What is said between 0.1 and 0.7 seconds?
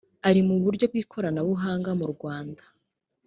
ari mu